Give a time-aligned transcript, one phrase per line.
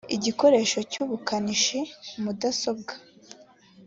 [0.15, 1.79] igikoresho cy ubukanishi
[2.23, 2.93] mudasobwa